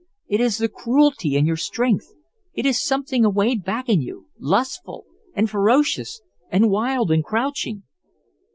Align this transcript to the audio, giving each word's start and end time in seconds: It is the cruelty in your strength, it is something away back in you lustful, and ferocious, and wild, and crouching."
It 0.27 0.41
is 0.41 0.57
the 0.57 0.67
cruelty 0.67 1.35
in 1.35 1.45
your 1.45 1.57
strength, 1.57 2.11
it 2.55 2.65
is 2.65 2.81
something 2.81 3.23
away 3.23 3.53
back 3.53 3.87
in 3.87 4.01
you 4.01 4.29
lustful, 4.39 5.05
and 5.35 5.47
ferocious, 5.47 6.21
and 6.49 6.71
wild, 6.71 7.11
and 7.11 7.23
crouching." 7.23 7.83